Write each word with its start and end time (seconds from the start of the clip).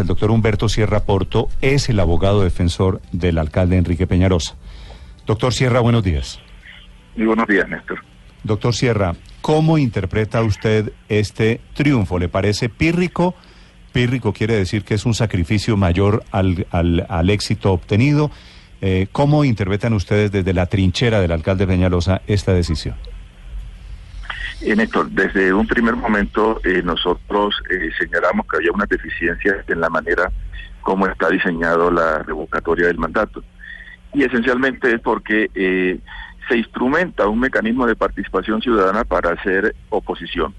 El 0.00 0.06
doctor 0.06 0.30
Humberto 0.30 0.68
Sierra 0.68 1.00
Porto 1.00 1.48
es 1.60 1.90
el 1.90 2.00
abogado 2.00 2.42
defensor 2.42 3.02
del 3.12 3.36
alcalde 3.36 3.76
Enrique 3.76 4.06
Peñarosa. 4.06 4.56
Doctor 5.26 5.52
Sierra, 5.52 5.80
buenos 5.80 6.02
días. 6.02 6.40
Muy 7.16 7.26
buenos 7.26 7.46
días, 7.46 7.68
Néstor. 7.68 8.00
Doctor 8.42 8.74
Sierra, 8.74 9.14
¿cómo 9.42 9.76
interpreta 9.76 10.42
usted 10.42 10.92
este 11.10 11.60
triunfo? 11.74 12.18
¿Le 12.18 12.30
parece 12.30 12.70
pírrico? 12.70 13.34
Pírrico 13.92 14.32
quiere 14.32 14.54
decir 14.54 14.84
que 14.84 14.94
es 14.94 15.04
un 15.04 15.12
sacrificio 15.12 15.76
mayor 15.76 16.24
al, 16.30 16.66
al, 16.70 17.06
al 17.08 17.28
éxito 17.28 17.72
obtenido. 17.72 18.30
Eh, 18.80 19.08
¿Cómo 19.12 19.44
interpretan 19.44 19.92
ustedes 19.92 20.32
desde 20.32 20.54
la 20.54 20.64
trinchera 20.64 21.20
del 21.20 21.32
alcalde 21.32 21.66
Peñalosa 21.66 22.22
esta 22.26 22.54
decisión? 22.54 22.94
Eh, 24.62 24.76
Néstor, 24.76 25.10
desde 25.10 25.54
un 25.54 25.66
primer 25.66 25.96
momento 25.96 26.60
eh, 26.64 26.82
nosotros 26.82 27.54
eh, 27.70 27.90
señalamos 27.98 28.46
que 28.46 28.58
había 28.58 28.72
una 28.72 28.84
deficiencia 28.84 29.64
en 29.66 29.80
la 29.80 29.88
manera 29.88 30.30
como 30.82 31.06
está 31.06 31.30
diseñado 31.30 31.90
la 31.90 32.18
revocatoria 32.18 32.86
del 32.86 32.98
mandato. 32.98 33.42
Y 34.12 34.24
esencialmente 34.24 34.92
es 34.92 35.00
porque 35.00 35.50
eh, 35.54 35.98
se 36.48 36.58
instrumenta 36.58 37.26
un 37.26 37.40
mecanismo 37.40 37.86
de 37.86 37.96
participación 37.96 38.60
ciudadana 38.60 39.04
para 39.04 39.32
hacer 39.32 39.74
oposición. 39.88 40.54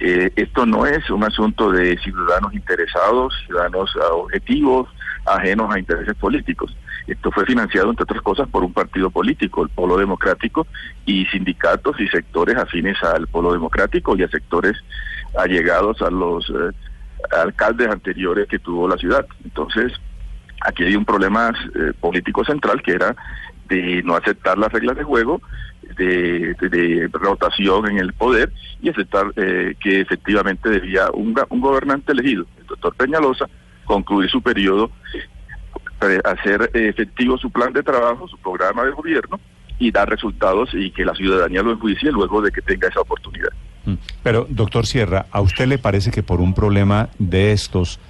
Esto 0.00 0.66
no 0.66 0.84
es 0.84 1.08
un 1.08 1.22
asunto 1.22 1.70
de 1.70 1.96
ciudadanos 1.98 2.52
interesados, 2.52 3.32
ciudadanos 3.46 3.94
uh, 3.94 4.16
objetivos, 4.16 4.88
ajenos 5.24 5.72
a 5.72 5.78
intereses 5.78 6.14
políticos. 6.16 6.76
Esto 7.06 7.30
fue 7.30 7.44
financiado, 7.44 7.90
entre 7.90 8.04
otras 8.04 8.22
cosas, 8.22 8.48
por 8.48 8.64
un 8.64 8.72
partido 8.72 9.10
político, 9.10 9.62
el 9.62 9.68
Polo 9.68 9.96
Democrático, 9.96 10.66
y 11.04 11.26
sindicatos 11.26 12.00
y 12.00 12.08
sectores 12.08 12.56
afines 12.56 13.02
al 13.02 13.26
Polo 13.28 13.52
Democrático 13.52 14.16
y 14.16 14.22
a 14.22 14.28
sectores 14.28 14.76
allegados 15.38 16.00
a 16.02 16.10
los 16.10 16.48
eh, 16.50 16.70
alcaldes 17.32 17.88
anteriores 17.88 18.48
que 18.48 18.58
tuvo 18.58 18.88
la 18.88 18.96
ciudad. 18.96 19.26
Entonces, 19.44 19.92
aquí 20.62 20.84
hay 20.84 20.96
un 20.96 21.04
problema 21.04 21.52
eh, 21.74 21.92
político 22.00 22.44
central 22.44 22.82
que 22.82 22.92
era 22.92 23.14
de 23.68 24.02
no 24.02 24.16
aceptar 24.16 24.58
las 24.58 24.72
reglas 24.72 24.96
de 24.96 25.04
juego, 25.04 25.40
de, 25.96 27.08
rotación 27.12 27.90
en 27.90 27.98
el 27.98 28.12
poder 28.12 28.52
y 28.80 28.88
aceptar 28.88 29.26
eh, 29.36 29.74
que 29.80 30.00
efectivamente 30.00 30.68
debía 30.68 31.08
un, 31.12 31.34
un 31.50 31.60
gobernante 31.60 32.12
elegido, 32.12 32.46
el 32.58 32.66
doctor 32.66 32.94
Peñalosa, 32.94 33.46
concluir 33.84 34.30
su 34.30 34.42
periodo 34.42 34.90
hacer 36.24 36.70
efectivo 36.74 37.38
su 37.38 37.50
plan 37.50 37.72
de 37.72 37.82
trabajo, 37.82 38.28
su 38.28 38.38
programa 38.38 38.84
de 38.84 38.90
gobierno 38.90 39.40
y 39.78 39.90
dar 39.90 40.08
resultados 40.08 40.70
y 40.72 40.90
que 40.90 41.04
la 41.04 41.14
ciudadanía 41.14 41.62
lo 41.62 41.72
enjuicie 41.72 42.10
luego 42.12 42.40
de 42.40 42.50
que 42.50 42.62
tenga 42.62 42.88
esa 42.88 43.00
oportunidad. 43.00 43.50
Pero, 44.22 44.46
doctor 44.48 44.86
Sierra, 44.86 45.26
¿a 45.30 45.40
usted 45.40 45.66
le 45.66 45.78
parece 45.78 46.10
que 46.10 46.22
por 46.22 46.40
un 46.40 46.54
problema 46.54 47.10
de 47.18 47.52
estos, 47.52 48.00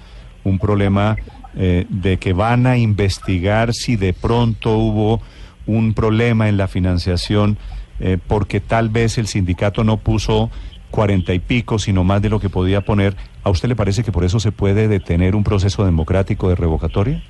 un 0.43 0.57
problema 0.57 1.17
eh, 1.55 1.85
de 1.89 2.17
que 2.17 2.33
van 2.33 2.65
a 2.67 2.77
investigar 2.77 3.73
si 3.73 3.95
de 3.95 4.13
pronto 4.13 4.77
hubo 4.77 5.21
un 5.65 5.93
problema 5.93 6.47
en 6.47 6.57
la 6.57 6.67
financiación, 6.67 7.57
eh, 7.99 8.17
porque 8.25 8.59
tal 8.59 8.89
vez 8.89 9.17
el 9.17 9.27
sindicato 9.27 9.83
no 9.83 9.97
puso 9.97 10.49
cuarenta 10.91 11.33
y 11.33 11.39
pico, 11.39 11.77
sino 11.79 12.03
más 12.03 12.21
de 12.21 12.29
lo 12.29 12.39
que 12.39 12.49
podía 12.49 12.81
poner, 12.81 13.17
¿a 13.43 13.49
usted 13.49 13.67
le 13.67 13.75
parece 13.75 14.03
que 14.03 14.11
por 14.11 14.23
eso 14.23 14.39
se 14.39 14.51
puede 14.51 14.87
detener 14.87 15.35
un 15.35 15.43
proceso 15.43 15.83
democrático 15.83 16.47
de 16.47 16.55
revocatoria? 16.55 17.21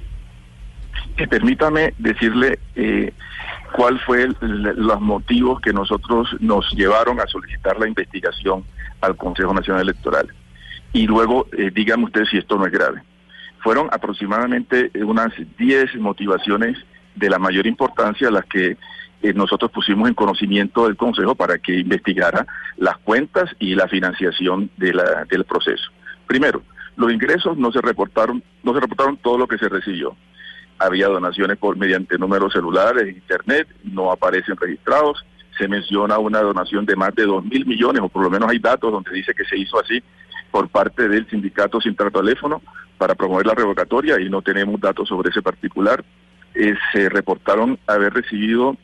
Eh, 1.17 1.27
permítame 1.27 1.93
decirle 1.97 2.59
eh, 2.75 3.13
cuál 3.71 3.99
fue 4.01 4.27
los 4.41 4.99
motivos 4.99 5.61
que 5.61 5.71
nosotros 5.71 6.29
nos 6.41 6.69
llevaron 6.73 7.21
a 7.21 7.27
solicitar 7.27 7.79
la 7.79 7.87
investigación 7.87 8.65
al 8.99 9.15
Consejo 9.15 9.53
Nacional 9.53 9.83
Electoral. 9.83 10.27
Y 10.91 11.07
luego 11.07 11.47
eh, 11.57 11.71
dígame 11.73 12.05
usted 12.05 12.25
si 12.25 12.37
esto 12.37 12.57
no 12.57 12.65
es 12.65 12.71
grave. 12.71 13.01
Fueron 13.59 13.87
aproximadamente 13.91 14.91
unas 15.03 15.31
10 15.57 15.95
motivaciones 15.95 16.77
de 17.15 17.29
la 17.29 17.39
mayor 17.39 17.65
importancia 17.65 18.29
las 18.29 18.45
que 18.45 18.77
eh, 19.21 19.33
nosotros 19.33 19.71
pusimos 19.71 20.09
en 20.09 20.15
conocimiento 20.15 20.85
del 20.85 20.97
Consejo 20.97 21.33
para 21.33 21.57
que 21.59 21.79
investigara 21.79 22.45
las 22.75 22.97
cuentas 22.97 23.49
y 23.59 23.73
la 23.73 23.87
financiación 23.87 24.69
del 24.75 25.45
proceso. 25.45 25.89
Primero, 26.27 26.61
los 26.97 27.11
ingresos 27.11 27.57
no 27.57 27.71
se 27.71 27.81
reportaron, 27.81 28.43
no 28.63 28.73
se 28.73 28.81
reportaron 28.81 29.17
todo 29.17 29.37
lo 29.37 29.47
que 29.47 29.57
se 29.57 29.69
recibió 29.69 30.15
había 30.79 31.07
donaciones 31.07 31.57
por 31.57 31.77
mediante 31.77 32.17
números 32.17 32.53
celulares, 32.53 33.15
internet, 33.15 33.67
no 33.83 34.11
aparecen 34.11 34.57
registrados. 34.57 35.25
Se 35.57 35.67
menciona 35.67 36.17
una 36.17 36.41
donación 36.41 36.85
de 36.85 36.95
más 36.95 37.15
de 37.15 37.25
dos 37.25 37.43
mil 37.45 37.65
millones, 37.65 38.01
o 38.01 38.09
por 38.09 38.23
lo 38.23 38.29
menos 38.29 38.49
hay 38.49 38.59
datos 38.59 38.91
donde 38.91 39.11
dice 39.11 39.33
que 39.33 39.45
se 39.45 39.57
hizo 39.57 39.79
así 39.79 40.03
por 40.51 40.69
parte 40.69 41.07
del 41.07 41.29
sindicato 41.29 41.81
sin 41.81 41.95
trato 41.95 42.21
teléfono 42.21 42.61
para 42.97 43.15
promover 43.15 43.45
la 43.45 43.55
revocatoria 43.55 44.19
y 44.19 44.29
no 44.29 44.41
tenemos 44.41 44.79
datos 44.79 45.07
sobre 45.09 45.29
ese 45.29 45.41
particular. 45.41 46.03
Eh, 46.53 46.75
se 46.93 47.09
reportaron 47.09 47.77
haber 47.87 48.13
recibido 48.13 48.77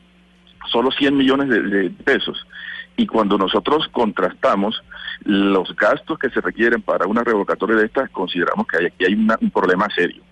solo 0.70 0.90
100 0.90 1.16
millones 1.16 1.48
de, 1.48 1.90
pesos. 2.04 2.46
Y 2.96 3.06
cuando 3.06 3.38
nosotros 3.38 3.88
contrastamos 3.90 4.82
los 5.24 5.74
gastos 5.76 6.18
que 6.18 6.28
se 6.28 6.40
requieren 6.40 6.82
para 6.82 7.06
una 7.06 7.24
revocatoria 7.24 7.76
de 7.76 7.86
estas, 7.86 8.10
consideramos 8.10 8.66
que 8.66 8.76
hay, 8.78 8.86
aquí 8.86 9.04
hay 9.06 9.14
una, 9.14 9.38
un 9.40 9.50
problema 9.50 9.88
serio. 9.94 10.22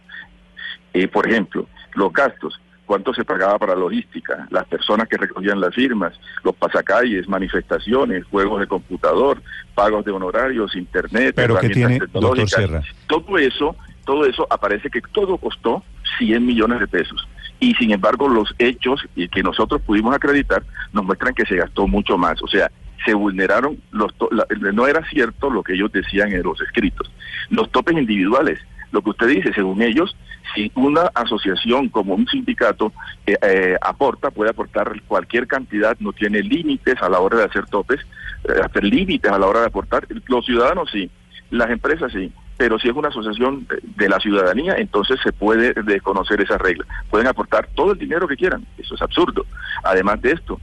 Eh, 0.92 1.08
por 1.08 1.28
ejemplo, 1.28 1.66
los 1.94 2.12
gastos, 2.12 2.60
cuánto 2.86 3.14
se 3.14 3.24
pagaba 3.24 3.58
para 3.58 3.74
logística, 3.74 4.48
las 4.50 4.66
personas 4.66 5.08
que 5.08 5.16
recogían 5.16 5.60
las 5.60 5.74
firmas, 5.74 6.12
los 6.42 6.54
pasacalles, 6.56 7.28
manifestaciones, 7.28 8.24
juegos 8.26 8.60
de 8.60 8.66
computador, 8.66 9.40
pagos 9.74 10.04
de 10.04 10.10
honorarios, 10.10 10.74
internet, 10.74 11.34
Pero 11.36 11.58
que 11.58 11.68
tiene, 11.70 11.98
doctor. 11.98 12.82
Todo 13.06 13.38
eso, 13.38 13.76
todo 14.04 14.26
eso 14.26 14.46
aparece 14.50 14.90
que 14.90 15.00
todo 15.12 15.38
costó 15.38 15.84
100 16.18 16.44
millones 16.44 16.80
de 16.80 16.88
pesos. 16.88 17.28
Y 17.60 17.74
sin 17.74 17.92
embargo, 17.92 18.28
los 18.28 18.54
hechos 18.58 19.04
y 19.14 19.28
que 19.28 19.42
nosotros 19.42 19.82
pudimos 19.82 20.14
acreditar 20.14 20.64
nos 20.92 21.04
muestran 21.04 21.34
que 21.34 21.44
se 21.44 21.56
gastó 21.56 21.86
mucho 21.86 22.16
más. 22.16 22.42
O 22.42 22.48
sea, 22.48 22.70
se 23.04 23.14
vulneraron 23.14 23.78
los 23.92 24.12
la, 24.30 24.46
no 24.72 24.86
era 24.86 25.06
cierto 25.08 25.50
lo 25.50 25.62
que 25.62 25.74
ellos 25.74 25.92
decían 25.92 26.32
en 26.32 26.42
los 26.42 26.60
escritos. 26.60 27.10
Los 27.50 27.70
topes 27.70 27.96
individuales, 27.96 28.58
lo 28.92 29.02
que 29.02 29.10
usted 29.10 29.28
dice, 29.28 29.52
según 29.52 29.82
ellos, 29.82 30.16
si 30.54 30.70
una 30.74 31.02
asociación 31.14 31.88
como 31.88 32.14
un 32.14 32.26
sindicato 32.26 32.92
eh, 33.26 33.36
eh, 33.42 33.76
aporta, 33.80 34.30
puede 34.30 34.50
aportar 34.50 35.00
cualquier 35.06 35.46
cantidad, 35.46 35.96
no 36.00 36.12
tiene 36.12 36.42
límites 36.42 37.00
a 37.00 37.08
la 37.08 37.20
hora 37.20 37.38
de 37.38 37.44
hacer 37.44 37.66
topes, 37.66 38.00
eh, 38.44 38.60
hacer 38.64 38.84
límites 38.84 39.30
a 39.30 39.38
la 39.38 39.46
hora 39.46 39.60
de 39.60 39.66
aportar. 39.66 40.06
Los 40.26 40.44
ciudadanos 40.44 40.90
sí, 40.90 41.10
las 41.50 41.70
empresas 41.70 42.12
sí, 42.12 42.32
pero 42.56 42.78
si 42.78 42.88
es 42.88 42.94
una 42.94 43.08
asociación 43.08 43.66
de 43.96 44.08
la 44.08 44.18
ciudadanía, 44.18 44.74
entonces 44.76 45.18
se 45.22 45.32
puede 45.32 45.72
desconocer 45.72 46.40
esa 46.40 46.58
regla. 46.58 46.84
Pueden 47.08 47.26
aportar 47.26 47.68
todo 47.74 47.92
el 47.92 47.98
dinero 47.98 48.26
que 48.26 48.36
quieran, 48.36 48.66
eso 48.76 48.94
es 48.94 49.02
absurdo. 49.02 49.46
Además 49.84 50.20
de 50.20 50.32
esto, 50.32 50.60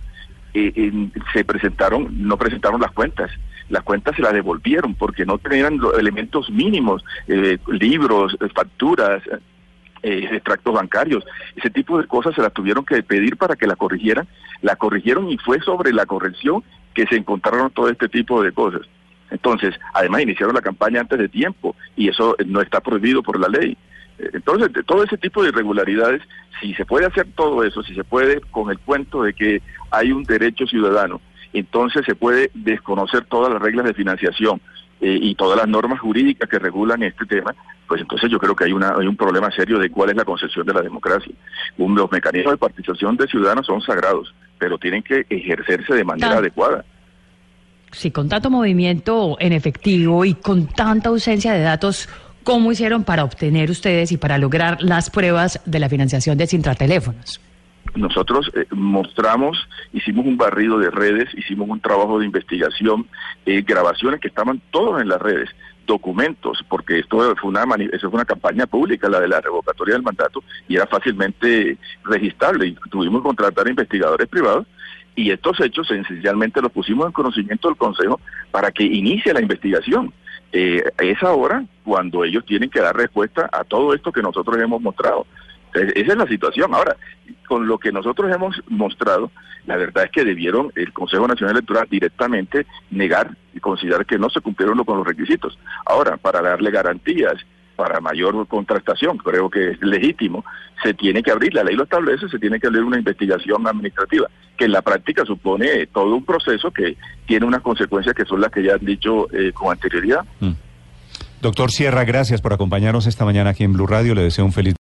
eh, 0.54 1.10
se 1.34 1.46
presentaron, 1.46 2.08
no 2.28 2.38
presentaron 2.38 2.82
las 2.82 2.92
cuentas. 2.92 3.32
Las 3.70 3.84
cuentas 3.84 4.16
se 4.16 4.22
las 4.22 4.34
devolvieron 4.34 4.96
porque 4.96 5.26
no 5.26 5.38
tenían 5.38 5.78
los 5.78 5.98
elementos 5.98 6.50
mínimos, 6.50 7.04
eh, 7.28 7.58
libros, 7.68 8.38
facturas, 8.56 9.22
eh, 10.04 10.30
extractos 10.32 10.74
bancarios. 10.74 11.26
Ese 11.56 11.70
tipo 11.70 12.00
de 12.00 12.08
cosas 12.08 12.36
se 12.36 12.42
las 12.42 12.54
tuvieron 12.54 12.86
que 12.86 13.02
pedir 13.04 13.38
para 13.38 13.56
que 13.56 13.68
la 13.68 13.76
corrigieran. 13.76 14.28
La 14.62 14.76
corrigieron 14.76 15.30
y 15.30 15.38
fue 15.38 15.60
sobre 15.62 15.92
la 15.92 16.06
corrección 16.06 16.64
que 16.94 17.06
se 17.08 17.16
encontraron 17.16 17.72
todo 17.72 17.90
este 17.90 18.08
tipo 18.08 18.42
de 18.42 18.52
cosas. 18.52 18.82
Entonces, 19.30 19.76
además 19.94 20.22
iniciaron 20.22 20.56
la 20.56 20.62
campaña 20.62 21.02
antes 21.02 21.20
de 21.20 21.28
tiempo 21.28 21.76
y 21.96 22.10
eso 22.10 22.36
no 22.46 22.62
está 22.62 22.80
prohibido 22.80 23.22
por 23.22 23.40
la 23.40 23.48
ley. 23.48 23.78
Entonces, 24.20 24.74
de 24.74 24.84
todo 24.84 25.04
ese 25.04 25.18
tipo 25.18 25.44
de 25.44 25.50
irregularidades, 25.50 26.22
si 26.60 26.74
se 26.74 26.86
puede 26.86 27.06
hacer 27.06 27.28
todo 27.36 27.64
eso, 27.64 27.84
si 27.84 27.94
se 27.94 28.04
puede 28.04 28.42
con 28.42 28.72
el 28.72 28.80
cuento 28.80 29.24
de 29.24 29.34
que 29.34 29.62
hay 29.92 30.12
un 30.12 30.24
derecho 30.24 30.66
ciudadano, 30.66 31.22
entonces 31.60 32.04
se 32.06 32.16
puede 32.16 32.52
desconocer 32.54 33.26
todas 33.26 33.52
las 33.52 33.62
reglas 33.62 33.86
de 33.86 33.94
financiación 33.94 34.62
eh, 35.02 35.18
y 35.22 35.36
todas 35.36 35.58
las 35.58 35.68
normas 35.68 36.00
jurídicas 36.00 36.50
que 36.50 36.60
regulan 36.60 37.04
este 37.04 37.26
tema, 37.26 37.56
pues 37.88 38.02
entonces 38.02 38.30
yo 38.30 38.40
creo 38.40 38.56
que 38.56 38.66
hay, 38.66 38.74
una, 38.74 38.96
hay 38.98 39.08
un 39.08 39.16
problema 39.16 39.52
serio 39.52 39.80
de 39.80 39.90
cuál 39.90 40.10
es 40.10 40.16
la 40.16 40.26
concepción 40.26 40.66
de 40.66 40.74
la 40.74 40.82
democracia. 40.82 41.34
Un, 41.78 41.96
los 41.96 42.12
mecanismos 42.12 42.54
de 42.54 42.58
participación 42.58 43.16
de 43.16 43.28
ciudadanos 43.28 43.66
son 43.66 43.82
sagrados, 43.82 44.34
pero 44.58 44.78
tienen 44.78 45.04
que 45.04 45.26
ejercerse 45.30 45.94
de 45.94 46.04
manera 46.04 46.38
adecuada. 46.38 46.84
Sí, 47.92 48.12
con 48.12 48.28
tanto 48.28 48.50
movimiento 48.50 49.38
en 49.40 49.54
efectivo 49.54 50.26
y 50.26 50.34
con 50.34 50.68
tanta 50.68 51.10
ausencia 51.10 51.54
de 51.54 51.62
datos, 51.62 52.10
¿Cómo 52.48 52.72
hicieron 52.72 53.04
para 53.04 53.26
obtener 53.26 53.70
ustedes 53.70 54.14
y 54.14 54.18
para 54.18 54.38
lograr 54.38 54.82
las 54.82 55.10
pruebas 55.10 55.60
de 55.66 55.80
la 55.80 55.90
financiación 55.90 56.38
de 56.38 56.48
Sintrateléfonos? 56.48 57.42
Nosotros 57.96 58.52
eh, 58.56 58.66
mostramos, 58.72 59.68
hicimos 59.94 60.26
un 60.26 60.38
barrido 60.38 60.80
de 60.80 60.90
redes, 60.90 61.30
hicimos 61.36 61.70
un 61.70 61.80
trabajo 61.80 62.20
de 62.20 62.26
investigación, 62.26 63.08
eh, 63.46 63.62
grabaciones 63.62 64.20
que 64.20 64.28
estaban 64.28 64.62
todas 64.72 65.02
en 65.02 65.10
las 65.10 65.22
redes, 65.22 65.50
documentos, 65.86 66.64
porque 66.68 67.00
esto 67.00 67.36
fue 67.38 67.50
una 67.50 67.64
eso 67.92 68.10
fue 68.10 68.18
una 68.18 68.26
campaña 68.26 68.68
pública, 68.68 69.10
la 69.10 69.22
de 69.22 69.30
la 69.30 69.42
revocatoria 69.42 69.96
del 69.96 70.04
mandato, 70.04 70.44
y 70.68 70.76
era 70.76 70.86
fácilmente 70.86 71.78
registrable, 72.04 72.68
y 72.68 72.76
tuvimos 72.90 73.22
que 73.22 73.28
contratar 73.28 73.68
investigadores 73.68 74.28
privados, 74.28 74.68
y 75.16 75.32
estos 75.32 75.60
hechos 75.62 75.90
esencialmente 75.90 76.62
los 76.62 76.72
pusimos 76.72 77.08
en 77.08 77.12
conocimiento 77.12 77.68
del 77.68 77.78
Consejo 77.78 78.20
para 78.52 78.72
que 78.72 78.84
inicie 78.84 79.34
la 79.34 79.42
investigación. 79.42 80.14
Eh, 80.52 80.84
es 81.00 81.22
ahora 81.24 81.66
cuando 81.84 82.24
ellos 82.24 82.46
tienen 82.46 82.70
que 82.70 82.80
dar 82.80 82.96
respuesta 82.96 83.50
a 83.52 83.64
todo 83.64 83.94
esto 83.94 84.12
que 84.12 84.22
nosotros 84.22 84.58
hemos 84.62 84.80
mostrado. 84.82 85.26
Esa 85.78 86.12
es 86.12 86.18
la 86.18 86.28
situación. 86.28 86.74
Ahora, 86.74 86.96
con 87.48 87.68
lo 87.68 87.78
que 87.78 87.92
nosotros 87.92 88.34
hemos 88.34 88.62
mostrado, 88.68 89.32
la 89.66 89.78
verdad 89.78 90.06
es 90.06 90.12
que 90.12 90.26
debieron 90.26 90.72
el 90.76 90.94
Consejo 90.94 91.28
Nacional 91.28 91.56
Electoral 91.56 91.88
directamente 91.90 92.66
negar 92.92 93.36
y 93.54 93.60
considerar 93.60 94.06
que 94.06 94.18
no 94.18 94.30
se 94.30 94.42
cumplieron 94.42 94.84
con 94.84 94.98
los 94.98 95.08
requisitos. 95.08 95.58
Ahora, 95.86 96.18
para 96.18 96.42
darle 96.42 96.72
garantías, 96.72 97.36
para 97.76 98.02
mayor 98.02 98.48
contrastación, 98.48 99.18
creo 99.18 99.50
que 99.50 99.72
es 99.72 99.82
legítimo, 99.82 100.44
se 100.84 100.94
tiene 100.94 101.22
que 101.22 101.32
abrir, 101.32 101.54
la 101.54 101.64
ley 101.64 101.76
lo 101.76 101.84
establece, 101.84 102.28
se 102.28 102.40
tiene 102.40 102.60
que 102.60 102.68
abrir 102.68 102.84
una 102.84 102.98
investigación 102.98 103.66
administrativa, 103.68 104.28
que 104.58 104.66
en 104.66 104.72
la 104.72 104.82
práctica 104.82 105.24
supone 105.26 105.86
todo 105.88 106.16
un 106.16 106.26
proceso 106.26 106.72
que 106.72 106.98
tiene 107.26 107.46
unas 107.46 107.62
consecuencias 107.62 108.16
que 108.16 108.26
son 108.26 108.42
las 108.42 108.52
que 108.52 108.64
ya 108.64 108.74
han 108.74 108.86
dicho 108.86 109.32
eh, 109.32 109.52
con 109.54 109.72
anterioridad. 109.72 110.26
Mm. 110.40 110.54
Doctor 111.40 111.72
Sierra, 111.72 112.04
gracias 112.04 112.42
por 112.42 112.54
acompañarnos 112.54 113.06
esta 113.06 113.24
mañana 113.24 113.52
aquí 113.52 113.64
en 113.64 113.74
Blue 113.74 113.86
Radio. 113.86 114.16
Le 114.16 114.24
deseo 114.24 114.44
un 114.44 114.52
feliz 114.52 114.74